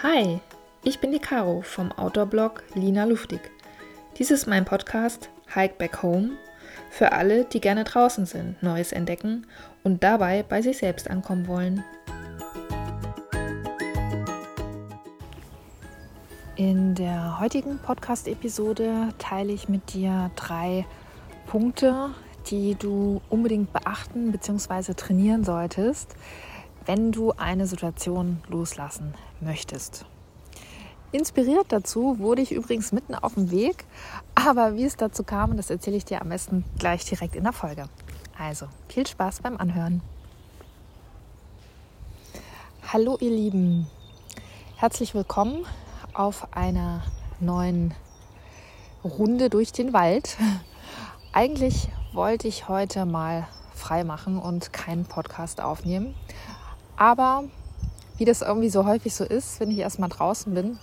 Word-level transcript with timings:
Hi, 0.00 0.38
ich 0.84 1.00
bin 1.00 1.10
die 1.10 1.18
Caro 1.18 1.60
vom 1.60 1.90
Outdoor-Blog 1.90 2.62
Lina 2.74 3.02
Luftig. 3.02 3.40
Dies 4.16 4.30
ist 4.30 4.46
mein 4.46 4.64
Podcast 4.64 5.28
Hike 5.52 5.74
Back 5.76 6.04
Home 6.04 6.36
für 6.88 7.10
alle, 7.10 7.46
die 7.46 7.60
gerne 7.60 7.82
draußen 7.82 8.24
sind, 8.24 8.62
Neues 8.62 8.92
entdecken 8.92 9.48
und 9.82 10.04
dabei 10.04 10.44
bei 10.44 10.62
sich 10.62 10.78
selbst 10.78 11.10
ankommen 11.10 11.48
wollen. 11.48 11.82
In 16.54 16.94
der 16.94 17.40
heutigen 17.40 17.80
Podcast-Episode 17.80 19.08
teile 19.18 19.52
ich 19.52 19.68
mit 19.68 19.94
dir 19.94 20.30
drei 20.36 20.86
Punkte, 21.48 22.10
die 22.46 22.76
du 22.76 23.20
unbedingt 23.30 23.72
beachten 23.72 24.30
bzw. 24.30 24.94
trainieren 24.94 25.42
solltest, 25.42 26.14
wenn 26.88 27.12
du 27.12 27.32
eine 27.32 27.66
Situation 27.66 28.42
loslassen 28.48 29.12
möchtest. 29.42 30.06
Inspiriert 31.12 31.66
dazu 31.68 32.18
wurde 32.18 32.40
ich 32.40 32.50
übrigens 32.50 32.92
mitten 32.92 33.14
auf 33.14 33.34
dem 33.34 33.50
Weg, 33.50 33.84
aber 34.34 34.74
wie 34.74 34.84
es 34.84 34.96
dazu 34.96 35.22
kam, 35.22 35.58
das 35.58 35.68
erzähle 35.68 35.98
ich 35.98 36.06
dir 36.06 36.22
am 36.22 36.30
besten 36.30 36.64
gleich 36.78 37.04
direkt 37.04 37.36
in 37.36 37.44
der 37.44 37.52
Folge. 37.52 37.90
Also, 38.38 38.68
viel 38.88 39.06
Spaß 39.06 39.42
beim 39.42 39.58
Anhören. 39.58 40.00
Hallo 42.90 43.18
ihr 43.20 43.32
Lieben, 43.32 43.86
herzlich 44.76 45.14
willkommen 45.14 45.66
auf 46.14 46.56
einer 46.56 47.02
neuen 47.38 47.92
Runde 49.04 49.50
durch 49.50 49.72
den 49.72 49.92
Wald. 49.92 50.38
Eigentlich 51.34 51.90
wollte 52.14 52.48
ich 52.48 52.66
heute 52.66 53.04
mal 53.04 53.46
frei 53.74 54.04
machen 54.04 54.38
und 54.38 54.72
keinen 54.72 55.04
Podcast 55.04 55.60
aufnehmen. 55.60 56.14
Aber 56.98 57.44
wie 58.16 58.24
das 58.24 58.42
irgendwie 58.42 58.68
so 58.70 58.84
häufig 58.84 59.14
so 59.14 59.24
ist, 59.24 59.60
wenn 59.60 59.70
ich 59.70 59.78
erstmal 59.78 60.08
draußen 60.08 60.52
bin 60.52 60.78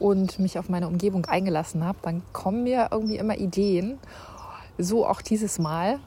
und 0.00 0.40
mich 0.40 0.58
auf 0.58 0.68
meine 0.68 0.88
Umgebung 0.88 1.24
eingelassen 1.26 1.84
habe, 1.84 1.98
dann 2.02 2.22
kommen 2.32 2.64
mir 2.64 2.88
irgendwie 2.90 3.16
immer 3.16 3.36
Ideen. 3.36 4.00
So 4.76 5.06
auch 5.06 5.22
dieses 5.22 5.60
Mal. 5.60 6.00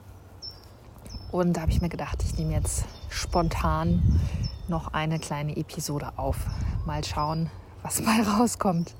Und 1.32 1.54
da 1.54 1.62
habe 1.62 1.72
ich 1.72 1.80
mir 1.80 1.88
gedacht, 1.88 2.22
ich 2.22 2.36
nehme 2.36 2.52
jetzt 2.52 2.84
spontan 3.08 4.20
noch 4.68 4.92
eine 4.92 5.18
kleine 5.18 5.56
Episode 5.56 6.12
auf. 6.16 6.36
Mal 6.84 7.02
schauen, 7.02 7.50
was 7.82 8.02
mal 8.04 8.20
rauskommt. 8.20 8.94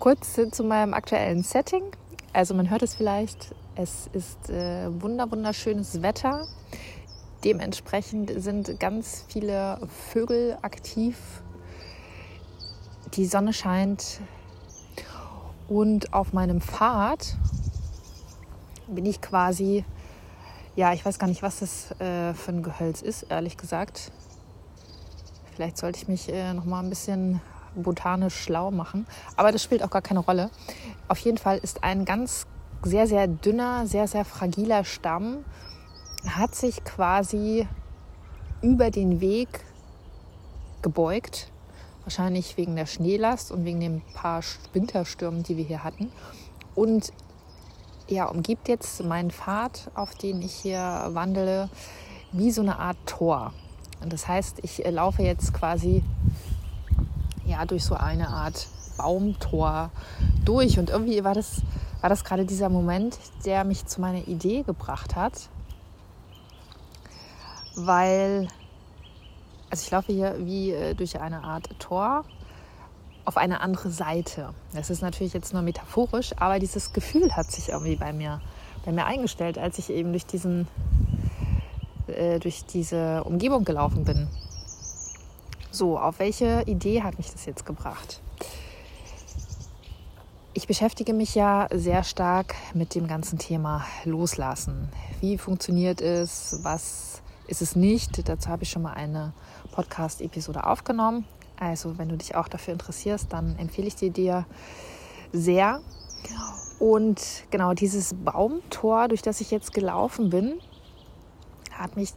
Kurz 0.00 0.34
zu 0.50 0.64
meinem 0.64 0.92
aktuellen 0.92 1.44
Setting. 1.44 1.84
Also 2.32 2.54
man 2.54 2.68
hört 2.68 2.82
es 2.82 2.94
vielleicht, 2.94 3.54
es 3.76 4.08
ist 4.12 4.50
äh, 4.50 4.88
wunder 5.00 5.30
wunderschönes 5.30 6.02
Wetter. 6.02 6.48
Dementsprechend 7.44 8.32
sind 8.42 8.80
ganz 8.80 9.24
viele 9.28 9.78
Vögel 10.10 10.58
aktiv. 10.62 11.16
Die 13.14 13.26
Sonne 13.26 13.52
scheint 13.52 14.20
und 15.68 16.12
auf 16.12 16.32
meinem 16.32 16.60
Pfad 16.60 17.36
bin 18.88 19.06
ich 19.06 19.20
quasi, 19.20 19.84
ja, 20.74 20.92
ich 20.92 21.04
weiß 21.04 21.18
gar 21.18 21.28
nicht, 21.28 21.42
was 21.42 21.60
das 21.60 21.92
äh, 22.00 22.34
für 22.34 22.52
ein 22.52 22.62
Gehölz 22.62 23.02
ist, 23.02 23.24
ehrlich 23.24 23.56
gesagt. 23.56 24.10
Vielleicht 25.54 25.78
sollte 25.78 25.98
ich 25.98 26.08
mich 26.08 26.32
äh, 26.32 26.52
noch 26.54 26.64
mal 26.64 26.80
ein 26.80 26.88
bisschen 26.88 27.40
botanisch 27.76 28.34
schlau 28.34 28.70
machen, 28.70 29.06
aber 29.36 29.52
das 29.52 29.62
spielt 29.62 29.84
auch 29.84 29.90
gar 29.90 30.02
keine 30.02 30.20
Rolle. 30.20 30.50
Auf 31.06 31.18
jeden 31.18 31.38
Fall 31.38 31.58
ist 31.58 31.84
ein 31.84 32.04
ganz 32.04 32.46
sehr, 32.82 33.06
sehr 33.06 33.28
dünner, 33.28 33.86
sehr, 33.86 34.08
sehr 34.08 34.24
fragiler 34.24 34.84
Stamm 34.84 35.44
hat 36.26 36.54
sich 36.54 36.84
quasi 36.84 37.66
über 38.62 38.90
den 38.90 39.20
Weg 39.20 39.48
gebeugt. 40.82 41.50
Wahrscheinlich 42.04 42.56
wegen 42.56 42.74
der 42.74 42.86
Schneelast 42.86 43.52
und 43.52 43.64
wegen 43.64 43.80
den 43.80 44.02
paar 44.14 44.42
Winterstürmen, 44.72 45.42
die 45.42 45.56
wir 45.56 45.64
hier 45.64 45.84
hatten. 45.84 46.10
Und 46.74 47.12
ja, 48.08 48.24
umgibt 48.24 48.68
jetzt 48.68 49.04
meinen 49.04 49.30
Pfad, 49.30 49.90
auf 49.94 50.14
den 50.14 50.40
ich 50.40 50.54
hier 50.54 51.10
wandele, 51.12 51.68
wie 52.32 52.50
so 52.50 52.62
eine 52.62 52.78
Art 52.78 52.96
Tor. 53.04 53.52
Und 54.00 54.12
das 54.12 54.26
heißt, 54.26 54.60
ich 54.62 54.84
äh, 54.84 54.90
laufe 54.90 55.22
jetzt 55.22 55.52
quasi 55.52 56.02
ja, 57.44 57.64
durch 57.66 57.84
so 57.84 57.94
eine 57.94 58.28
Art 58.28 58.68
Baumtor 58.96 59.90
durch. 60.44 60.78
Und 60.78 60.90
irgendwie 60.90 61.24
war 61.24 61.34
das, 61.34 61.62
war 62.00 62.10
das 62.10 62.24
gerade 62.24 62.44
dieser 62.44 62.68
Moment, 62.68 63.18
der 63.44 63.64
mich 63.64 63.86
zu 63.86 64.00
meiner 64.00 64.26
Idee 64.28 64.62
gebracht 64.62 65.16
hat, 65.16 65.48
weil, 67.86 68.48
also 69.70 69.84
ich 69.84 69.90
laufe 69.90 70.12
hier 70.12 70.36
wie 70.38 70.72
äh, 70.72 70.94
durch 70.94 71.20
eine 71.20 71.42
Art 71.44 71.68
Tor 71.78 72.24
auf 73.24 73.36
eine 73.36 73.60
andere 73.60 73.90
Seite. 73.90 74.54
Das 74.72 74.88
ist 74.88 75.02
natürlich 75.02 75.34
jetzt 75.34 75.52
nur 75.52 75.62
metaphorisch, 75.62 76.32
aber 76.38 76.58
dieses 76.58 76.92
Gefühl 76.92 77.36
hat 77.36 77.50
sich 77.50 77.68
irgendwie 77.68 77.96
bei 77.96 78.12
mir, 78.12 78.40
bei 78.84 78.92
mir 78.92 79.04
eingestellt, 79.04 79.58
als 79.58 79.78
ich 79.78 79.90
eben 79.90 80.12
durch 80.12 80.24
diesen, 80.24 80.66
äh, 82.06 82.38
durch 82.38 82.64
diese 82.64 83.24
Umgebung 83.24 83.64
gelaufen 83.64 84.04
bin. 84.04 84.28
So, 85.70 85.98
auf 85.98 86.18
welche 86.18 86.62
Idee 86.62 87.02
hat 87.02 87.18
mich 87.18 87.30
das 87.30 87.44
jetzt 87.44 87.66
gebracht? 87.66 88.22
Ich 90.54 90.66
beschäftige 90.66 91.12
mich 91.12 91.34
ja 91.34 91.68
sehr 91.70 92.02
stark 92.02 92.54
mit 92.72 92.94
dem 92.94 93.06
ganzen 93.06 93.38
Thema 93.38 93.84
Loslassen. 94.04 94.88
Wie 95.20 95.36
funktioniert 95.38 96.00
es? 96.00 96.60
Was 96.62 97.22
ist 97.48 97.62
es 97.62 97.74
nicht. 97.74 98.28
Dazu 98.28 98.48
habe 98.48 98.62
ich 98.62 98.70
schon 98.70 98.82
mal 98.82 98.92
eine 98.92 99.32
Podcast-Episode 99.72 100.64
aufgenommen. 100.64 101.24
Also 101.58 101.98
wenn 101.98 102.08
du 102.08 102.16
dich 102.16 102.36
auch 102.36 102.46
dafür 102.46 102.72
interessierst, 102.72 103.32
dann 103.32 103.58
empfehle 103.58 103.88
ich 103.88 103.96
dir 103.96 104.10
dir 104.10 104.46
sehr. 105.32 105.80
Und 106.78 107.20
genau 107.50 107.72
dieses 107.74 108.14
Baumtor, 108.14 109.08
durch 109.08 109.22
das 109.22 109.40
ich 109.40 109.50
jetzt 109.50 109.74
gelaufen 109.74 110.30
bin, 110.30 110.60
hat 111.72 111.96
mich 111.96 112.12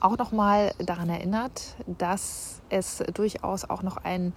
auch 0.00 0.18
noch 0.18 0.32
mal 0.32 0.72
daran 0.78 1.08
erinnert, 1.08 1.76
dass 1.86 2.60
es 2.68 3.02
durchaus 3.14 3.64
auch 3.64 3.82
noch 3.82 3.98
einen 3.98 4.34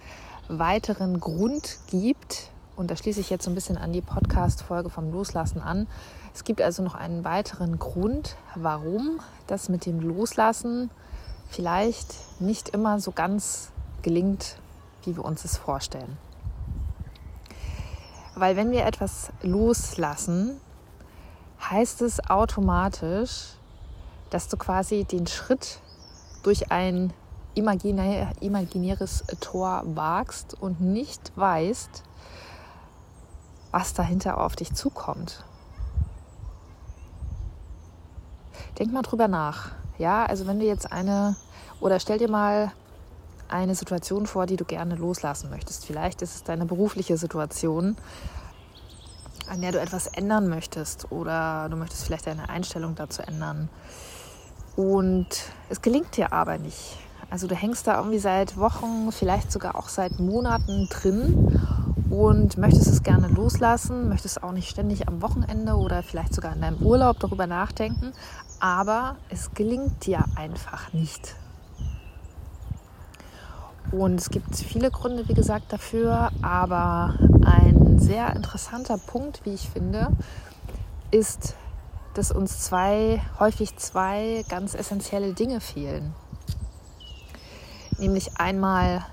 weiteren 0.48 1.20
Grund 1.20 1.78
gibt. 1.90 2.50
Und 2.76 2.90
da 2.90 2.96
schließe 2.96 3.20
ich 3.20 3.30
jetzt 3.30 3.44
so 3.44 3.50
ein 3.50 3.54
bisschen 3.54 3.76
an 3.76 3.92
die 3.92 4.00
Podcast-Folge 4.00 4.88
vom 4.88 5.10
Loslassen 5.12 5.60
an, 5.60 5.86
es 6.34 6.44
gibt 6.44 6.62
also 6.62 6.82
noch 6.82 6.94
einen 6.94 7.24
weiteren 7.24 7.78
Grund, 7.78 8.36
warum 8.54 9.20
das 9.46 9.68
mit 9.68 9.86
dem 9.86 10.00
Loslassen 10.00 10.90
vielleicht 11.48 12.14
nicht 12.40 12.68
immer 12.70 13.00
so 13.00 13.10
ganz 13.10 13.72
gelingt, 14.02 14.56
wie 15.04 15.16
wir 15.16 15.24
uns 15.24 15.44
es 15.44 15.56
vorstellen. 15.56 16.16
Weil 18.34 18.56
wenn 18.56 18.70
wir 18.70 18.86
etwas 18.86 19.32
loslassen, 19.42 20.60
heißt 21.68 22.02
es 22.02 22.30
automatisch, 22.30 23.54
dass 24.30 24.48
du 24.48 24.56
quasi 24.56 25.04
den 25.04 25.26
Schritt 25.26 25.80
durch 26.42 26.70
ein 26.70 27.12
imaginär, 27.54 28.32
imaginäres 28.40 29.24
Tor 29.40 29.82
wagst 29.84 30.54
und 30.54 30.80
nicht 30.80 31.32
weißt, 31.36 32.02
was 33.72 33.92
dahinter 33.92 34.38
auf 34.38 34.56
dich 34.56 34.72
zukommt. 34.72 35.44
Denk 38.80 38.94
mal 38.94 39.02
drüber 39.02 39.28
nach. 39.28 39.72
Ja, 39.98 40.24
also 40.24 40.46
wenn 40.46 40.58
du 40.58 40.64
jetzt 40.64 40.90
eine 40.90 41.36
oder 41.80 42.00
stell 42.00 42.16
dir 42.16 42.30
mal 42.30 42.72
eine 43.46 43.74
Situation 43.74 44.26
vor, 44.26 44.46
die 44.46 44.56
du 44.56 44.64
gerne 44.64 44.94
loslassen 44.94 45.50
möchtest. 45.50 45.84
Vielleicht 45.84 46.22
ist 46.22 46.34
es 46.34 46.44
deine 46.44 46.64
berufliche 46.64 47.18
Situation, 47.18 47.96
an 49.50 49.60
der 49.60 49.72
du 49.72 49.80
etwas 49.80 50.06
ändern 50.06 50.48
möchtest 50.48 51.12
oder 51.12 51.68
du 51.68 51.76
möchtest 51.76 52.04
vielleicht 52.04 52.26
deine 52.26 52.48
Einstellung 52.48 52.94
dazu 52.94 53.20
ändern. 53.20 53.68
Und 54.76 55.28
es 55.68 55.82
gelingt 55.82 56.16
dir 56.16 56.32
aber 56.32 56.56
nicht. 56.56 56.96
Also 57.28 57.48
du 57.48 57.54
hängst 57.54 57.86
da 57.86 57.98
irgendwie 57.98 58.18
seit 58.18 58.56
Wochen, 58.56 59.12
vielleicht 59.12 59.52
sogar 59.52 59.76
auch 59.76 59.90
seit 59.90 60.18
Monaten 60.18 60.88
drin 60.88 61.60
und 62.10 62.58
möchtest 62.58 62.88
es 62.88 63.02
gerne 63.02 63.28
loslassen, 63.28 64.08
möchtest 64.08 64.42
auch 64.42 64.52
nicht 64.52 64.68
ständig 64.68 65.06
am 65.06 65.22
Wochenende 65.22 65.74
oder 65.74 66.02
vielleicht 66.02 66.34
sogar 66.34 66.54
in 66.54 66.60
deinem 66.60 66.78
Urlaub 66.78 67.20
darüber 67.20 67.46
nachdenken, 67.46 68.12
aber 68.60 69.16
es 69.30 69.52
gelingt 69.54 70.06
dir 70.06 70.24
einfach 70.36 70.92
nicht. 70.92 71.34
Und 73.90 74.20
es 74.20 74.30
gibt 74.30 74.54
viele 74.54 74.90
Gründe, 74.90 75.28
wie 75.28 75.34
gesagt, 75.34 75.72
dafür, 75.72 76.30
aber 76.42 77.14
ein 77.44 77.98
sehr 77.98 78.36
interessanter 78.36 78.98
Punkt, 78.98 79.44
wie 79.44 79.54
ich 79.54 79.68
finde, 79.68 80.10
ist, 81.10 81.56
dass 82.14 82.30
uns 82.30 82.60
zwei, 82.60 83.22
häufig 83.40 83.76
zwei 83.76 84.44
ganz 84.48 84.74
essentielle 84.74 85.32
Dinge 85.32 85.60
fehlen. 85.60 86.14
Nämlich 87.98 88.36
einmal 88.38 89.04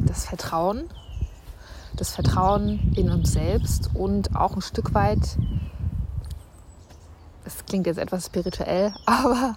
das 0.00 0.26
Vertrauen, 0.26 0.84
das 1.96 2.10
Vertrauen 2.10 2.92
in 2.96 3.10
uns 3.10 3.32
selbst 3.32 3.90
und 3.94 4.36
auch 4.36 4.54
ein 4.54 4.62
Stück 4.62 4.92
weit 4.94 5.38
es 7.44 7.64
klingt 7.66 7.86
jetzt 7.86 7.98
etwas 7.98 8.26
spirituell, 8.26 8.94
aber 9.06 9.56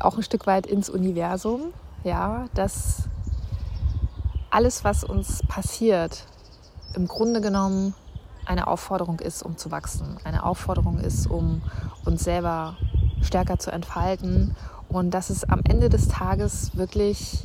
auch 0.00 0.16
ein 0.16 0.22
Stück 0.22 0.46
weit 0.46 0.66
ins 0.66 0.88
Universum, 0.88 1.72
ja, 2.04 2.46
dass 2.54 3.04
alles, 4.50 4.84
was 4.84 5.04
uns 5.04 5.42
passiert, 5.46 6.24
im 6.94 7.06
Grunde 7.06 7.40
genommen 7.40 7.94
eine 8.46 8.66
Aufforderung 8.66 9.20
ist, 9.20 9.42
um 9.42 9.58
zu 9.58 9.70
wachsen, 9.70 10.16
eine 10.24 10.44
Aufforderung 10.44 10.98
ist, 10.98 11.26
um 11.26 11.60
uns 12.04 12.24
selber 12.24 12.76
stärker 13.20 13.58
zu 13.58 13.70
entfalten 13.70 14.56
und 14.88 15.10
dass 15.10 15.28
es 15.28 15.44
am 15.44 15.60
Ende 15.68 15.90
des 15.90 16.08
Tages 16.08 16.76
wirklich 16.76 17.44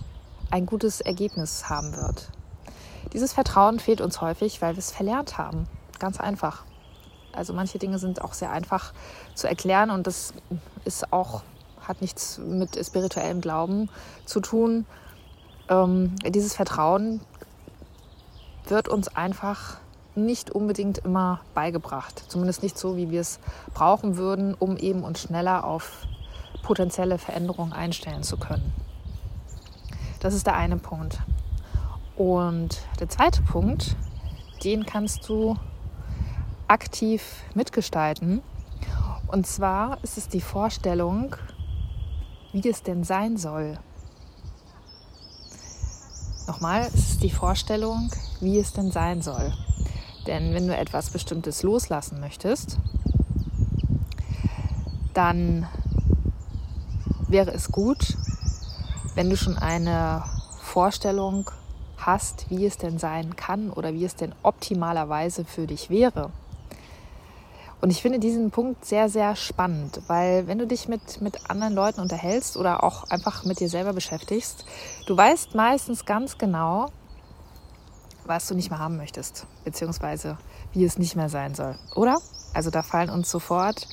ein 0.49 0.65
gutes 0.65 1.01
Ergebnis 1.01 1.69
haben 1.69 1.95
wird. 1.95 2.29
Dieses 3.11 3.33
Vertrauen 3.33 3.79
fehlt 3.79 3.99
uns 3.99 4.21
häufig, 4.21 4.61
weil 4.61 4.75
wir 4.75 4.79
es 4.79 4.91
verlernt 4.91 5.37
haben. 5.37 5.67
Ganz 5.99 6.19
einfach. 6.19 6.63
Also 7.33 7.53
manche 7.53 7.79
Dinge 7.79 7.99
sind 7.99 8.21
auch 8.21 8.33
sehr 8.33 8.51
einfach 8.51 8.93
zu 9.33 9.47
erklären 9.47 9.89
und 9.89 10.07
das 10.07 10.33
ist 10.85 11.11
auch, 11.11 11.41
hat 11.81 12.01
nichts 12.01 12.37
mit 12.37 12.77
spirituellem 12.85 13.41
Glauben 13.41 13.89
zu 14.25 14.39
tun. 14.39 14.85
Ähm, 15.69 16.15
dieses 16.25 16.55
Vertrauen 16.55 17.21
wird 18.65 18.87
uns 18.87 19.09
einfach 19.09 19.77
nicht 20.15 20.51
unbedingt 20.51 20.99
immer 20.99 21.41
beigebracht. 21.53 22.23
Zumindest 22.27 22.61
nicht 22.63 22.77
so, 22.77 22.95
wie 22.95 23.09
wir 23.09 23.21
es 23.21 23.39
brauchen 23.73 24.17
würden, 24.17 24.53
um 24.53 24.77
eben 24.77 25.03
uns 25.03 25.21
schneller 25.21 25.63
auf 25.63 26.05
potenzielle 26.61 27.17
Veränderungen 27.17 27.73
einstellen 27.73 28.23
zu 28.23 28.37
können. 28.37 28.73
Das 30.19 30.33
ist 30.33 30.45
der 30.45 30.55
eine 30.55 30.77
Punkt. 30.77 31.19
Und 32.15 32.79
der 32.99 33.09
zweite 33.09 33.41
Punkt, 33.41 33.95
den 34.63 34.85
kannst 34.85 35.27
du 35.27 35.57
aktiv 36.67 37.43
mitgestalten. 37.53 38.41
Und 39.27 39.47
zwar 39.47 39.97
ist 40.03 40.17
es 40.17 40.27
die 40.27 40.41
Vorstellung, 40.41 41.35
wie 42.51 42.69
es 42.69 42.83
denn 42.83 43.03
sein 43.03 43.37
soll. 43.37 43.79
Nochmal, 46.47 46.81
es 46.93 47.11
ist 47.11 47.23
die 47.23 47.29
Vorstellung, 47.29 48.11
wie 48.41 48.59
es 48.59 48.73
denn 48.73 48.91
sein 48.91 49.21
soll. 49.21 49.53
Denn 50.27 50.53
wenn 50.53 50.67
du 50.67 50.75
etwas 50.75 51.09
Bestimmtes 51.09 51.63
loslassen 51.63 52.19
möchtest, 52.19 52.77
dann 55.13 55.67
wäre 57.27 57.51
es 57.51 57.71
gut, 57.71 58.17
wenn 59.15 59.29
du 59.29 59.37
schon 59.37 59.57
eine 59.57 60.23
Vorstellung 60.61 61.49
hast, 61.97 62.49
wie 62.49 62.65
es 62.65 62.77
denn 62.77 62.99
sein 62.99 63.35
kann 63.35 63.69
oder 63.69 63.93
wie 63.93 64.05
es 64.05 64.15
denn 64.15 64.33
optimalerweise 64.43 65.45
für 65.45 65.67
dich 65.67 65.89
wäre. 65.89 66.31
Und 67.83 67.89
ich 67.89 68.01
finde 68.01 68.17
diesen 68.17 68.49
Punkt 68.49 68.85
sehr, 68.85 69.09
sehr 69.09 69.35
spannend, 69.35 70.03
weil 70.07 70.47
wenn 70.47 70.57
du 70.57 70.65
dich 70.65 70.87
mit, 70.87 71.19
mit 71.19 71.49
anderen 71.49 71.73
Leuten 71.73 71.99
unterhältst 71.99 72.55
oder 72.55 72.81
auch 72.81 73.09
einfach 73.09 73.43
mit 73.43 73.59
dir 73.59 73.67
selber 73.67 73.91
beschäftigst, 73.91 74.63
du 75.05 75.17
weißt 75.17 75.53
meistens 75.53 76.05
ganz 76.05 76.37
genau, 76.37 76.93
was 78.23 78.47
du 78.47 78.55
nicht 78.55 78.69
mehr 78.69 78.79
haben 78.79 78.95
möchtest, 78.95 79.47
beziehungsweise 79.65 80.37
wie 80.71 80.85
es 80.85 80.97
nicht 80.97 81.17
mehr 81.17 81.27
sein 81.27 81.55
soll, 81.55 81.75
oder? 81.93 82.19
Also 82.53 82.69
da 82.69 82.83
fallen 82.83 83.09
uns 83.09 83.29
sofort 83.29 83.85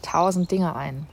tausend 0.00 0.50
Dinge 0.50 0.74
ein. 0.74 1.06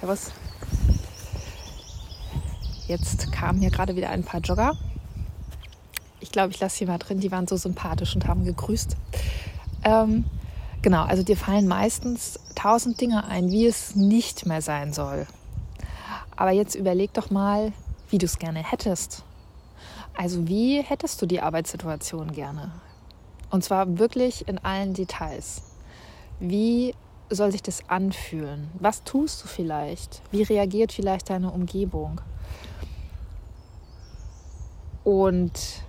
Servus. 0.00 0.32
Jetzt 2.88 3.30
kamen 3.30 3.60
hier 3.60 3.70
gerade 3.70 3.94
wieder 3.94 4.10
ein 4.10 4.24
paar 4.24 4.40
Jogger. 4.40 4.76
Glaube, 6.36 6.52
ich 6.52 6.60
lasse 6.60 6.76
sie 6.76 6.84
mal 6.84 6.98
drin. 6.98 7.18
Die 7.18 7.32
waren 7.32 7.46
so 7.46 7.56
sympathisch 7.56 8.14
und 8.14 8.28
haben 8.28 8.44
gegrüßt. 8.44 8.94
Ähm, 9.84 10.26
genau, 10.82 11.02
also 11.04 11.22
dir 11.22 11.34
fallen 11.34 11.66
meistens 11.66 12.38
tausend 12.54 13.00
Dinge 13.00 13.24
ein, 13.24 13.50
wie 13.50 13.64
es 13.64 13.96
nicht 13.96 14.44
mehr 14.44 14.60
sein 14.60 14.92
soll. 14.92 15.26
Aber 16.36 16.50
jetzt 16.50 16.74
überleg 16.74 17.14
doch 17.14 17.30
mal, 17.30 17.72
wie 18.10 18.18
du 18.18 18.26
es 18.26 18.38
gerne 18.38 18.62
hättest. 18.62 19.24
Also 20.14 20.46
wie 20.46 20.82
hättest 20.82 21.22
du 21.22 21.26
die 21.26 21.40
Arbeitssituation 21.40 22.32
gerne? 22.32 22.70
Und 23.48 23.64
zwar 23.64 23.98
wirklich 23.98 24.46
in 24.46 24.58
allen 24.58 24.92
Details. 24.92 25.62
Wie 26.38 26.94
soll 27.30 27.50
sich 27.50 27.62
das 27.62 27.88
anfühlen? 27.88 28.68
Was 28.78 29.04
tust 29.04 29.42
du 29.42 29.48
vielleicht? 29.48 30.20
Wie 30.32 30.42
reagiert 30.42 30.92
vielleicht 30.92 31.30
deine 31.30 31.50
Umgebung? 31.50 32.20
Und 35.02 35.85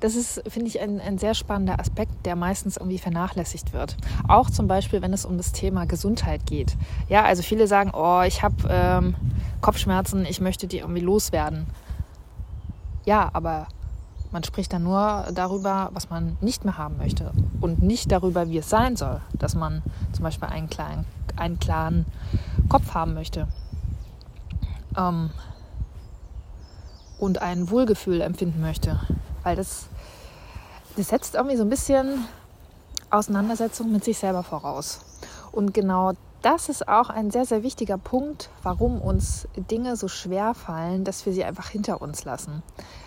das 0.00 0.14
ist, 0.14 0.42
finde 0.48 0.68
ich, 0.68 0.80
ein, 0.80 1.00
ein 1.00 1.18
sehr 1.18 1.34
spannender 1.34 1.78
Aspekt, 1.78 2.24
der 2.24 2.34
meistens 2.36 2.76
irgendwie 2.76 2.98
vernachlässigt 2.98 3.72
wird. 3.72 3.96
Auch 4.28 4.50
zum 4.50 4.66
Beispiel, 4.66 5.02
wenn 5.02 5.12
es 5.12 5.24
um 5.24 5.36
das 5.36 5.52
Thema 5.52 5.86
Gesundheit 5.86 6.46
geht. 6.46 6.76
Ja, 7.08 7.24
also 7.24 7.42
viele 7.42 7.66
sagen, 7.66 7.92
oh, 7.94 8.22
ich 8.22 8.42
habe 8.42 8.56
ähm, 8.68 9.14
Kopfschmerzen, 9.60 10.24
ich 10.24 10.40
möchte 10.40 10.66
die 10.66 10.78
irgendwie 10.78 11.00
loswerden. 11.00 11.66
Ja, 13.04 13.30
aber 13.32 13.66
man 14.32 14.44
spricht 14.44 14.72
dann 14.72 14.84
nur 14.84 15.26
darüber, 15.34 15.90
was 15.92 16.08
man 16.08 16.36
nicht 16.40 16.64
mehr 16.64 16.78
haben 16.78 16.96
möchte 16.96 17.32
und 17.60 17.82
nicht 17.82 18.10
darüber, 18.12 18.48
wie 18.48 18.58
es 18.58 18.70
sein 18.70 18.96
soll, 18.96 19.20
dass 19.38 19.54
man 19.54 19.82
zum 20.12 20.22
Beispiel 20.22 20.48
einen 20.48 20.70
klaren, 20.70 21.04
einen 21.36 21.58
klaren 21.58 22.06
Kopf 22.68 22.94
haben 22.94 23.14
möchte 23.14 23.48
ähm, 24.96 25.30
und 27.18 27.42
ein 27.42 27.70
Wohlgefühl 27.70 28.20
empfinden 28.20 28.60
möchte, 28.60 29.00
weil 29.42 29.56
das 29.56 29.89
das 30.96 31.08
setzt 31.08 31.34
irgendwie 31.34 31.56
so 31.56 31.62
ein 31.62 31.70
bisschen 31.70 32.24
Auseinandersetzung 33.10 33.90
mit 33.92 34.04
sich 34.04 34.18
selber 34.18 34.42
voraus. 34.42 35.00
Und 35.52 35.74
genau 35.74 36.12
das 36.42 36.68
ist 36.68 36.88
auch 36.88 37.10
ein 37.10 37.30
sehr, 37.30 37.44
sehr 37.44 37.62
wichtiger 37.62 37.98
Punkt, 37.98 38.48
warum 38.62 39.00
uns 39.00 39.46
Dinge 39.56 39.96
so 39.96 40.08
schwer 40.08 40.54
fallen, 40.54 41.04
dass 41.04 41.26
wir 41.26 41.32
sie 41.32 41.44
einfach 41.44 41.68
hinter 41.68 42.00
uns 42.00 42.24
lassen. 42.24 42.62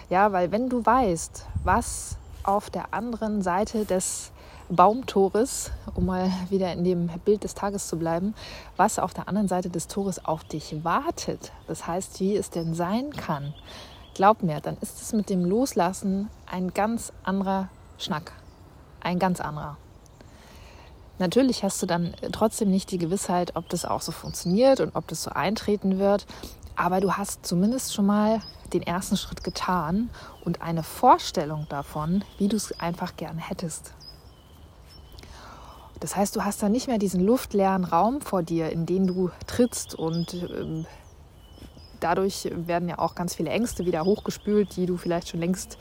Ja, 0.10 0.32
weil 0.32 0.52
wenn 0.52 0.70
du 0.70 0.86
weißt, 0.86 1.46
was 1.64 2.18
auf 2.44 2.70
der 2.70 2.94
anderen 2.94 3.42
Seite 3.42 3.86
des 3.86 4.32
Baumtores, 4.70 5.72
um 5.96 6.06
mal 6.06 6.32
wieder 6.50 6.72
in 6.74 6.84
dem 6.84 7.08
Bild 7.26 7.44
des 7.44 7.54
Tages 7.54 7.88
zu 7.88 7.98
bleiben, 7.98 8.34
was 8.78 9.00
auf 9.00 9.14
der 9.14 9.28
anderen 9.28 9.48
Seite 9.48 9.70
des 9.70 9.88
Tores 9.88 10.24
auf 10.24 10.44
dich 10.44 10.84
wartet, 10.84 11.52
das 11.68 11.88
heißt, 11.88 12.20
wie 12.20 12.36
es 12.36 12.50
denn 12.50 12.74
sein 12.74 13.12
kann, 13.12 13.54
glaub 14.14 14.44
mir, 14.44 14.60
dann 14.60 14.78
ist 14.82 15.02
es 15.02 15.14
mit 15.14 15.30
dem 15.30 15.46
Loslassen 15.46 16.30
ein 16.46 16.74
ganz 16.74 17.12
anderer 17.24 17.70
Schnack. 17.98 18.32
Ein 19.02 19.20
ganz 19.20 19.42
anderer. 19.42 19.78
Natürlich 21.20 21.64
hast 21.64 21.82
du 21.82 21.86
dann 21.86 22.16
trotzdem 22.32 22.70
nicht 22.70 22.92
die 22.92 22.98
Gewissheit, 22.98 23.56
ob 23.56 23.70
das 23.70 23.86
auch 23.86 24.02
so 24.02 24.12
funktioniert 24.12 24.80
und 24.80 24.96
ob 24.96 25.08
das 25.08 25.24
so 25.24 25.32
eintreten 25.32 26.00
wird. 26.00 26.26
Aber 26.76 27.02
du 27.02 27.14
hast 27.14 27.46
zumindest 27.46 27.94
schon 27.94 28.06
mal 28.06 28.42
den 28.74 28.82
ersten 28.82 29.18
Schritt 29.18 29.44
getan 29.44 30.10
und 30.44 30.62
eine 30.62 30.84
Vorstellung 30.84 31.68
davon, 31.70 32.24
wie 32.40 32.48
du 32.48 32.56
es 32.56 32.80
einfach 32.80 33.16
gern 33.16 33.38
hättest. 33.38 33.94
Das 36.00 36.16
heißt, 36.16 36.36
du 36.36 36.44
hast 36.44 36.62
dann 36.62 36.72
nicht 36.72 36.88
mehr 36.88 36.98
diesen 36.98 37.24
luftleeren 37.24 37.86
Raum 37.86 38.20
vor 38.20 38.44
dir, 38.44 38.72
in 38.72 38.86
den 38.86 39.08
du 39.08 39.30
trittst 39.48 39.96
und 39.96 40.34
ähm, 40.34 40.86
dadurch 42.04 42.50
werden 42.52 42.90
ja 42.90 43.00
auch 43.00 43.16
ganz 43.16 43.36
viele 43.36 43.50
Ängste 43.50 43.86
wieder 43.86 44.04
hochgespült, 44.04 44.76
die 44.76 44.86
du 44.86 44.98
vielleicht 44.98 45.30
schon 45.30 45.40
längst 45.40 45.78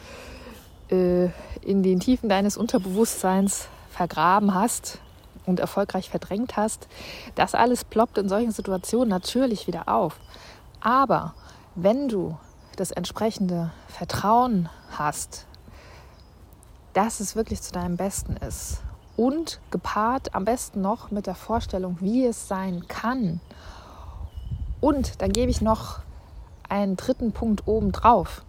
äh, 0.90 1.26
in 1.62 1.82
den 1.82 2.00
Tiefen 2.00 2.28
deines 2.28 2.56
Unterbewusstseins 2.56 3.68
vergraben 3.90 4.54
hast 4.54 4.98
und 5.46 5.60
erfolgreich 5.60 6.10
verdrängt 6.10 6.56
hast. 6.56 6.88
Das 7.34 7.54
alles 7.54 7.84
ploppt 7.84 8.18
in 8.18 8.28
solchen 8.28 8.52
Situationen 8.52 9.08
natürlich 9.08 9.66
wieder 9.66 9.88
auf. 9.88 10.20
Aber 10.80 11.34
wenn 11.74 12.08
du 12.08 12.36
das 12.76 12.90
entsprechende 12.90 13.70
Vertrauen 13.88 14.68
hast, 14.90 15.46
dass 16.92 17.20
es 17.20 17.36
wirklich 17.36 17.62
zu 17.62 17.72
deinem 17.72 17.96
Besten 17.96 18.36
ist 18.36 18.82
und 19.16 19.60
gepaart 19.70 20.34
am 20.34 20.44
besten 20.44 20.80
noch 20.80 21.10
mit 21.10 21.26
der 21.26 21.34
Vorstellung, 21.34 21.96
wie 22.00 22.26
es 22.26 22.48
sein 22.48 22.86
kann. 22.88 23.40
Und 24.80 25.22
dann 25.22 25.32
gebe 25.32 25.50
ich 25.50 25.60
noch 25.60 26.00
einen 26.72 26.96
dritten 26.96 27.32
Punkt 27.32 27.68
oben 27.68 27.92
drauf. 27.92 28.42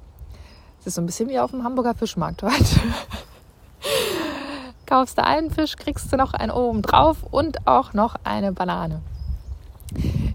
Es 0.80 0.88
ist 0.88 0.96
so 0.96 1.02
ein 1.02 1.06
bisschen 1.06 1.30
wie 1.30 1.40
auf 1.40 1.52
dem 1.52 1.64
Hamburger 1.64 1.94
Fischmarkt 1.94 2.42
heute. 2.42 2.56
Kaufst 4.86 5.18
du 5.18 5.24
einen 5.24 5.52
Fisch, 5.52 5.76
kriegst 5.76 6.12
du 6.12 6.18
noch 6.18 6.34
einen 6.34 6.52
oben 6.52 6.82
drauf 6.82 7.18
und 7.30 7.68
auch 7.68 7.94
noch 7.94 8.16
eine 8.24 8.54
Banane. 8.54 9.02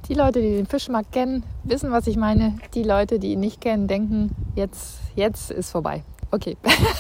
Die 0.09 0.15
Leute, 0.15 0.41
die 0.41 0.57
den 0.57 0.67
Fischmarkt 0.67 1.13
kennen, 1.13 1.43
wissen, 1.65 1.91
was 1.91 2.07
ich 2.07 2.17
meine. 2.17 2.57
Die 2.75 2.83
Leute, 2.83 3.19
die 3.19 3.33
ihn 3.33 3.41
nicht 3.41 3.61
kennen, 3.61 3.89
denken, 3.89 4.35
jetzt, 4.55 4.99
jetzt 5.17 5.51
ist 5.51 5.71
vorbei. 5.71 6.05
Okay, 6.31 6.57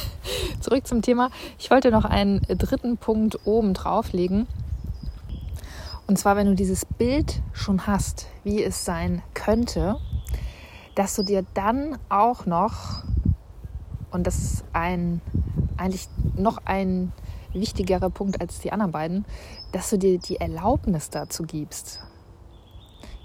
zurück 0.61 0.87
zum 0.87 1.03
Thema. 1.03 1.31
Ich 1.59 1.71
wollte 1.71 1.91
noch 1.91 2.05
einen 2.07 2.41
dritten 2.49 2.97
Punkt 2.97 3.47
oben 3.47 3.75
drauflegen. 3.75 4.47
Und 6.07 6.19
zwar, 6.19 6.37
wenn 6.37 6.47
du 6.47 6.55
dieses 6.55 6.87
Bild 6.87 7.43
schon 7.53 7.87
hast, 7.87 8.27
wie 8.43 8.63
es 8.63 8.87
sein 8.87 9.23
könnte, 9.35 9.99
dass 10.99 11.15
du 11.15 11.23
dir 11.23 11.47
dann 11.55 11.97
auch 12.09 12.45
noch, 12.45 13.05
und 14.11 14.27
das 14.27 14.37
ist 14.37 14.65
ein, 14.73 15.21
eigentlich 15.77 16.09
noch 16.35 16.59
ein 16.65 17.13
wichtigerer 17.53 18.11
Punkt 18.11 18.41
als 18.41 18.59
die 18.59 18.73
anderen 18.73 18.91
beiden, 18.91 19.25
dass 19.71 19.91
du 19.91 19.97
dir 19.97 20.19
die 20.19 20.41
Erlaubnis 20.41 21.09
dazu 21.09 21.45
gibst. 21.45 22.01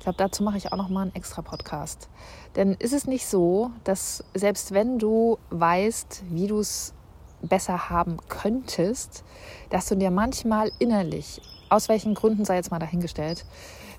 glaube, 0.02 0.18
dazu 0.18 0.44
mache 0.44 0.58
ich 0.58 0.72
auch 0.72 0.78
noch 0.78 0.90
mal 0.90 1.02
einen 1.02 1.16
extra 1.16 1.42
Podcast. 1.42 2.10
Denn 2.56 2.74
ist 2.74 2.94
es 2.94 3.08
nicht 3.08 3.26
so, 3.26 3.72
dass 3.86 4.24
selbst 4.36 4.72
wenn 4.74 5.00
du 5.00 5.40
weißt, 5.50 6.26
wie 6.30 6.46
du 6.46 6.60
es 6.60 6.94
besser 7.42 7.90
haben 7.90 8.18
könntest, 8.30 9.24
dass 9.72 9.88
du 9.88 9.96
dir 9.96 10.12
manchmal 10.12 10.72
innerlich, 10.78 11.42
aus 11.70 11.90
welchen 11.90 12.14
Gründen 12.14 12.46
sei 12.46 12.58
jetzt 12.58 12.70
mal 12.70 12.78
dahingestellt, 12.78 13.46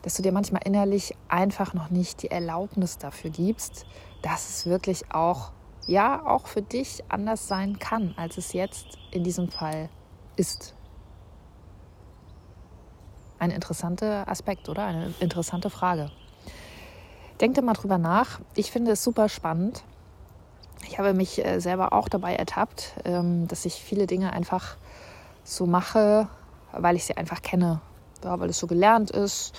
dass 0.04 0.14
du 0.14 0.22
dir 0.22 0.32
manchmal 0.32 0.60
innerlich 0.66 1.16
einfach 1.28 1.72
noch 1.72 1.88
nicht 1.88 2.22
die 2.22 2.30
Erlaubnis 2.30 2.98
dafür 2.98 3.30
gibst, 3.30 3.86
dass 4.20 4.50
es 4.50 4.66
wirklich 4.66 5.10
auch, 5.10 5.50
ja, 5.86 6.24
auch 6.26 6.46
für 6.46 6.60
dich 6.60 7.02
anders 7.08 7.48
sein 7.48 7.78
kann, 7.78 8.12
als 8.18 8.36
es 8.36 8.52
jetzt 8.52 8.98
in 9.12 9.24
diesem 9.24 9.48
Fall 9.48 9.88
ist. 10.36 10.74
Ein 13.38 13.50
interessanter 13.50 14.28
Aspekt, 14.28 14.68
oder? 14.68 14.84
Eine 14.84 15.14
interessante 15.20 15.70
Frage. 15.70 16.10
Denk 17.40 17.54
dir 17.54 17.62
mal 17.62 17.72
drüber 17.72 17.96
nach. 17.96 18.40
Ich 18.54 18.70
finde 18.70 18.92
es 18.92 19.02
super 19.02 19.30
spannend. 19.30 19.84
Ich 20.86 20.98
habe 20.98 21.14
mich 21.14 21.42
äh, 21.42 21.60
selber 21.60 21.94
auch 21.94 22.10
dabei 22.10 22.36
ertappt, 22.36 22.92
ähm, 23.06 23.48
dass 23.48 23.64
ich 23.64 23.74
viele 23.74 24.06
Dinge 24.06 24.34
einfach 24.34 24.76
so 25.44 25.64
mache, 25.64 26.28
weil 26.72 26.94
ich 26.94 27.06
sie 27.06 27.16
einfach 27.16 27.40
kenne. 27.40 27.80
Ja, 28.22 28.38
weil 28.38 28.50
es 28.50 28.58
so 28.58 28.66
gelernt 28.66 29.10
ist, 29.10 29.54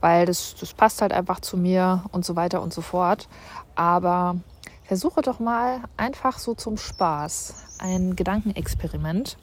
weil 0.00 0.26
das, 0.26 0.54
das 0.58 0.74
passt 0.74 1.02
halt 1.02 1.12
einfach 1.12 1.40
zu 1.40 1.56
mir 1.56 2.04
und 2.12 2.24
so 2.24 2.36
weiter 2.36 2.62
und 2.62 2.72
so 2.72 2.80
fort. 2.80 3.28
Aber 3.74 4.36
versuche 4.84 5.22
doch 5.22 5.38
mal 5.38 5.80
einfach 5.96 6.38
so 6.38 6.54
zum 6.54 6.76
Spaß 6.76 7.54
ein 7.78 8.16
Gedankenexperiment 8.16 9.36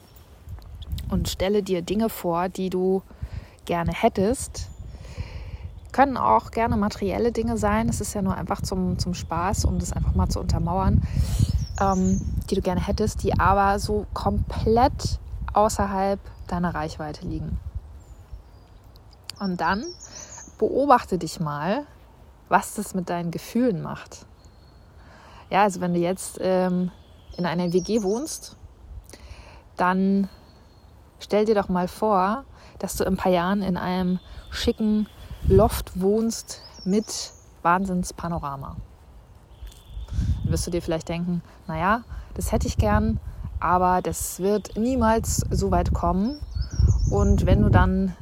und 1.08 1.28
stelle 1.28 1.62
dir 1.62 1.82
Dinge 1.82 2.08
vor, 2.08 2.48
die 2.48 2.70
du 2.70 3.02
gerne 3.64 3.92
hättest. 3.92 4.68
Können 5.92 6.16
auch 6.16 6.50
gerne 6.50 6.76
materielle 6.76 7.32
Dinge 7.32 7.56
sein. 7.56 7.88
Es 7.88 8.00
ist 8.00 8.14
ja 8.14 8.22
nur 8.22 8.34
einfach 8.34 8.60
zum, 8.60 8.98
zum 8.98 9.14
Spaß, 9.14 9.64
um 9.64 9.78
das 9.78 9.92
einfach 9.92 10.14
mal 10.14 10.28
zu 10.28 10.40
untermauern, 10.40 11.02
ähm, 11.80 12.20
die 12.50 12.54
du 12.54 12.60
gerne 12.60 12.84
hättest, 12.84 13.22
die 13.22 13.38
aber 13.38 13.78
so 13.78 14.06
komplett 14.12 15.18
außerhalb 15.52 16.20
deiner 16.48 16.74
Reichweite 16.74 17.26
liegen. 17.26 17.58
Und 19.38 19.60
dann 19.60 19.84
beobachte 20.58 21.18
dich 21.18 21.40
mal, 21.40 21.86
was 22.48 22.74
das 22.74 22.94
mit 22.94 23.10
deinen 23.10 23.30
Gefühlen 23.30 23.82
macht. 23.82 24.26
Ja, 25.50 25.62
also 25.62 25.80
wenn 25.80 25.94
du 25.94 26.00
jetzt 26.00 26.38
ähm, 26.40 26.90
in 27.36 27.46
einer 27.46 27.72
WG 27.72 28.02
wohnst, 28.02 28.56
dann 29.76 30.28
stell 31.20 31.44
dir 31.44 31.54
doch 31.54 31.68
mal 31.68 31.88
vor, 31.88 32.44
dass 32.78 32.96
du 32.96 33.04
in 33.04 33.14
ein 33.14 33.16
paar 33.16 33.32
Jahren 33.32 33.62
in 33.62 33.76
einem 33.76 34.18
schicken 34.50 35.08
Loft 35.48 36.00
wohnst 36.00 36.62
mit 36.84 37.32
Wahnsinnspanorama. 37.62 38.76
Dann 40.42 40.52
wirst 40.52 40.66
du 40.66 40.70
dir 40.70 40.82
vielleicht 40.82 41.08
denken, 41.08 41.42
naja, 41.66 42.02
das 42.34 42.52
hätte 42.52 42.66
ich 42.66 42.76
gern, 42.76 43.20
aber 43.60 44.02
das 44.02 44.40
wird 44.40 44.76
niemals 44.76 45.44
so 45.50 45.70
weit 45.70 45.92
kommen. 45.92 46.40
Und 47.10 47.46
wenn 47.46 47.62
du 47.62 47.68
dann 47.68 48.16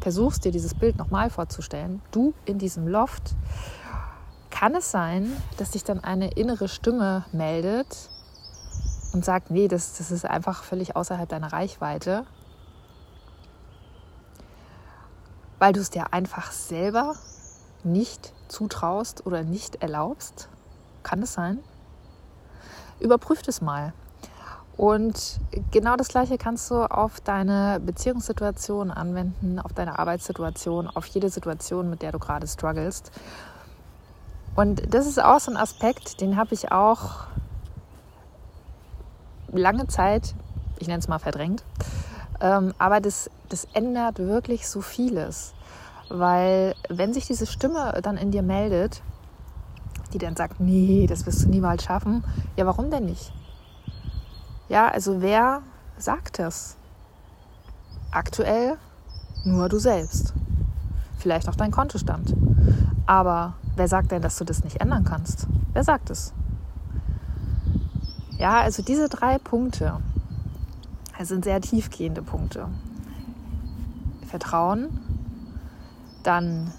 versuchst, 0.00 0.44
dir 0.44 0.52
dieses 0.52 0.74
Bild 0.74 0.96
nochmal 0.96 1.30
vorzustellen, 1.30 2.02
du 2.10 2.34
in 2.44 2.58
diesem 2.58 2.86
Loft, 2.88 3.34
kann 4.50 4.74
es 4.74 4.90
sein, 4.90 5.30
dass 5.56 5.72
sich 5.72 5.84
dann 5.84 6.02
eine 6.02 6.32
innere 6.32 6.68
Stimme 6.68 7.24
meldet 7.32 8.10
und 9.12 9.24
sagt, 9.24 9.50
nee, 9.50 9.68
das, 9.68 9.98
das 9.98 10.10
ist 10.10 10.24
einfach 10.24 10.64
völlig 10.64 10.96
außerhalb 10.96 11.28
deiner 11.28 11.52
Reichweite. 11.52 12.24
weil 15.58 15.72
du 15.72 15.80
es 15.80 15.90
dir 15.90 16.12
einfach 16.12 16.52
selber 16.52 17.14
nicht 17.84 18.32
zutraust 18.48 19.26
oder 19.26 19.42
nicht 19.42 19.82
erlaubst? 19.82 20.48
Kann 21.02 21.22
es 21.22 21.32
sein? 21.32 21.58
Überprüf 23.00 23.42
es 23.46 23.60
mal. 23.60 23.92
Und 24.78 25.40
genau 25.72 25.96
das 25.96 26.06
Gleiche 26.06 26.38
kannst 26.38 26.70
du 26.70 26.76
auf 26.84 27.20
deine 27.20 27.80
Beziehungssituation 27.84 28.92
anwenden, 28.92 29.58
auf 29.58 29.72
deine 29.72 29.98
Arbeitssituation, 29.98 30.86
auf 30.86 31.04
jede 31.06 31.30
Situation, 31.30 31.90
mit 31.90 32.00
der 32.00 32.12
du 32.12 32.20
gerade 32.20 32.46
strugglest. 32.46 33.10
Und 34.54 34.94
das 34.94 35.08
ist 35.08 35.20
auch 35.20 35.40
so 35.40 35.50
ein 35.50 35.56
Aspekt, 35.56 36.20
den 36.20 36.36
habe 36.36 36.54
ich 36.54 36.70
auch 36.70 37.26
lange 39.52 39.88
Zeit, 39.88 40.34
ich 40.78 40.86
nenne 40.86 41.00
es 41.00 41.08
mal 41.08 41.18
verdrängt, 41.18 41.64
ähm, 42.40 42.72
aber 42.78 43.00
das, 43.00 43.30
das 43.48 43.66
ändert 43.72 44.20
wirklich 44.20 44.68
so 44.68 44.80
vieles. 44.80 45.54
Weil 46.08 46.76
wenn 46.88 47.12
sich 47.12 47.26
diese 47.26 47.46
Stimme 47.46 47.98
dann 48.02 48.16
in 48.16 48.30
dir 48.30 48.42
meldet, 48.42 49.02
die 50.12 50.18
dann 50.18 50.36
sagt, 50.36 50.60
nee, 50.60 51.08
das 51.08 51.26
wirst 51.26 51.44
du 51.44 51.48
niemals 51.48 51.82
schaffen, 51.82 52.22
ja, 52.56 52.64
warum 52.64 52.92
denn 52.92 53.06
nicht? 53.06 53.32
Ja, 54.68 54.88
also 54.88 55.20
wer 55.20 55.62
sagt 55.96 56.38
das? 56.38 56.76
Aktuell 58.10 58.76
nur 59.44 59.68
du 59.68 59.78
selbst. 59.78 60.34
Vielleicht 61.18 61.48
auch 61.48 61.56
dein 61.56 61.70
Kontostand. 61.70 62.34
Aber 63.06 63.54
wer 63.76 63.88
sagt 63.88 64.12
denn, 64.12 64.22
dass 64.22 64.36
du 64.36 64.44
das 64.44 64.64
nicht 64.64 64.80
ändern 64.80 65.04
kannst? 65.04 65.46
Wer 65.72 65.84
sagt 65.84 66.10
es? 66.10 66.32
Ja, 68.38 68.60
also 68.60 68.82
diese 68.82 69.08
drei 69.08 69.38
Punkte, 69.38 70.00
sind 71.24 71.44
sehr 71.44 71.60
tiefgehende 71.60 72.22
Punkte. 72.22 72.68
Vertrauen, 74.28 74.88
dann 76.22 76.72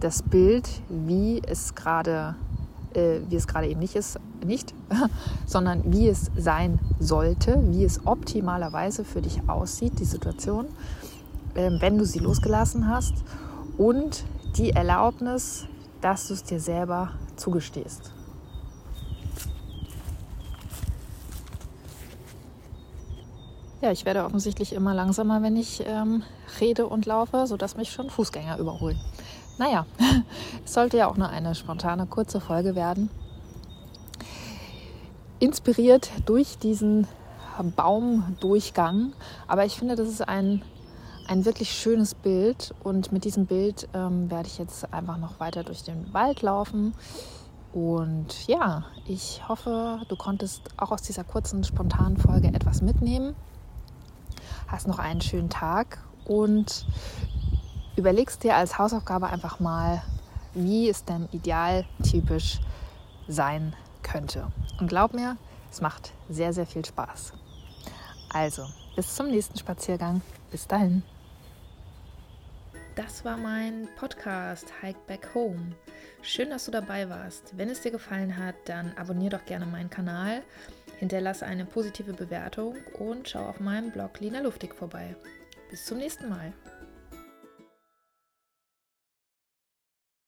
das 0.00 0.22
Bild, 0.22 0.68
wie 0.88 1.40
es 1.46 1.74
gerade, 1.74 2.34
äh, 2.94 3.20
wie 3.28 3.36
es 3.36 3.46
gerade 3.46 3.68
eben 3.68 3.80
nicht 3.80 3.94
ist, 3.94 4.18
nicht, 4.44 4.74
sondern 5.46 5.92
wie 5.92 6.08
es 6.08 6.30
sein 6.36 6.78
sollte, 6.98 7.60
wie 7.70 7.84
es 7.84 8.06
optimalerweise 8.06 9.04
für 9.04 9.22
dich 9.22 9.48
aussieht, 9.48 9.98
die 9.98 10.04
Situation, 10.04 10.66
äh, 11.54 11.70
wenn 11.80 11.98
du 11.98 12.04
sie 12.04 12.18
losgelassen 12.18 12.88
hast 12.88 13.14
und 13.78 14.24
die 14.56 14.70
Erlaubnis, 14.70 15.66
dass 16.00 16.28
du 16.28 16.34
es 16.34 16.44
dir 16.44 16.60
selber 16.60 17.12
zugestehst. 17.36 18.12
Ja, 23.82 23.90
ich 23.90 24.04
werde 24.04 24.24
offensichtlich 24.24 24.74
immer 24.74 24.94
langsamer, 24.94 25.42
wenn 25.42 25.56
ich 25.56 25.82
ähm, 25.84 26.22
rede 26.60 26.86
und 26.86 27.04
laufe, 27.04 27.48
sodass 27.48 27.76
mich 27.76 27.90
schon 27.90 28.10
Fußgänger 28.10 28.58
überholen. 28.58 29.00
Naja, 29.58 29.86
es 30.64 30.72
sollte 30.72 30.98
ja 30.98 31.08
auch 31.08 31.16
nur 31.16 31.28
eine 31.28 31.54
spontane, 31.56 32.06
kurze 32.06 32.40
Folge 32.40 32.76
werden. 32.76 33.10
Inspiriert 35.42 36.10
durch 36.24 36.58
diesen 36.58 37.06
Baumdurchgang. 37.76 39.12
Aber 39.48 39.64
ich 39.64 39.74
finde, 39.74 39.96
das 39.96 40.08
ist 40.08 40.26
ein, 40.26 40.62
ein 41.26 41.44
wirklich 41.44 41.72
schönes 41.72 42.14
Bild. 42.14 42.74
Und 42.82 43.12
mit 43.12 43.24
diesem 43.24 43.46
Bild 43.46 43.88
ähm, 43.92 44.30
werde 44.30 44.46
ich 44.46 44.58
jetzt 44.58 44.92
einfach 44.92 45.18
noch 45.18 45.40
weiter 45.40 45.64
durch 45.64 45.82
den 45.82 46.14
Wald 46.14 46.42
laufen. 46.42 46.94
Und 47.72 48.46
ja, 48.46 48.84
ich 49.06 49.42
hoffe, 49.48 50.02
du 50.08 50.16
konntest 50.16 50.62
auch 50.76 50.92
aus 50.92 51.02
dieser 51.02 51.24
kurzen, 51.24 51.64
spontanen 51.64 52.18
Folge 52.18 52.48
etwas 52.48 52.82
mitnehmen 52.82 53.34
hast 54.72 54.88
noch 54.88 54.98
einen 54.98 55.20
schönen 55.20 55.50
Tag 55.50 55.98
und 56.24 56.86
überlegst 57.96 58.42
dir 58.42 58.56
als 58.56 58.78
Hausaufgabe 58.78 59.26
einfach 59.26 59.60
mal, 59.60 60.02
wie 60.54 60.88
es 60.88 61.04
denn 61.04 61.28
idealtypisch 61.30 62.60
sein 63.28 63.74
könnte. 64.02 64.46
Und 64.80 64.88
glaub 64.88 65.14
mir, 65.14 65.36
es 65.70 65.80
macht 65.80 66.12
sehr, 66.28 66.52
sehr 66.52 66.66
viel 66.66 66.84
Spaß. 66.84 67.32
Also, 68.30 68.66
bis 68.96 69.14
zum 69.14 69.28
nächsten 69.28 69.58
Spaziergang. 69.58 70.22
Bis 70.50 70.66
dahin. 70.66 71.02
Das 72.94 73.24
war 73.24 73.38
mein 73.38 73.88
Podcast 73.96 74.66
Hike 74.82 75.00
Back 75.06 75.30
Home. 75.34 75.72
Schön, 76.20 76.50
dass 76.50 76.66
du 76.66 76.70
dabei 76.70 77.08
warst. 77.08 77.56
Wenn 77.56 77.70
es 77.70 77.80
dir 77.80 77.90
gefallen 77.90 78.36
hat, 78.36 78.54
dann 78.66 78.92
abonniere 78.96 79.38
doch 79.38 79.46
gerne 79.46 79.66
meinen 79.66 79.90
Kanal 79.90 80.42
Hinterlasse 81.02 81.46
eine 81.46 81.64
positive 81.64 82.12
Bewertung 82.12 82.76
und 83.00 83.28
schau 83.28 83.44
auf 83.44 83.58
meinem 83.58 83.90
Blog 83.90 84.20
Lina 84.20 84.38
Luftig 84.38 84.72
vorbei. 84.72 85.16
Bis 85.68 85.84
zum 85.84 85.98
nächsten 85.98 86.28
Mal. 86.28 86.52